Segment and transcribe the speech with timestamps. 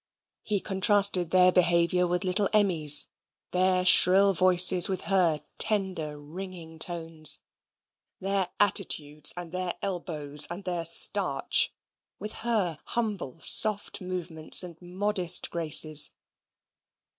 [0.41, 3.05] He contrasted their behaviour with little Emmy's
[3.51, 7.43] their shrill voices with her tender ringing tones;
[8.19, 11.71] their attitudes and their elbows and their starch,
[12.17, 16.09] with her humble soft movements and modest graces.